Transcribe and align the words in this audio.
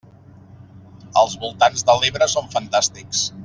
Els 1.23 1.35
voltants 1.43 1.87
de 1.91 1.97
l'Ebre 2.01 2.29
són 2.37 2.51
fantàstics! 2.59 3.23